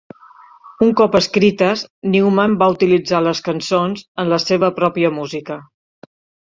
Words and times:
Un 0.85 0.93
cop 1.01 1.17
escrites, 1.19 1.83
Newman 2.15 2.57
va 2.65 2.71
utilitzar 2.79 3.23
les 3.29 3.45
cançons 3.51 4.05
en 4.25 4.35
la 4.35 4.45
seva 4.49 4.75
pròpia 4.83 5.15
música. 5.21 5.63